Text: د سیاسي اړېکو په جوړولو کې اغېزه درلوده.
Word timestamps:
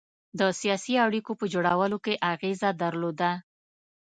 د 0.39 0.41
سیاسي 0.59 0.93
اړېکو 1.05 1.31
په 1.39 1.45
جوړولو 1.53 1.97
کې 2.05 2.21
اغېزه 2.31 2.69
درلوده. 2.83 3.31